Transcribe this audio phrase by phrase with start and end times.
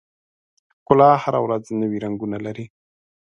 [0.79, 2.65] ښکلا هره ورځ نوي رنګونه لري.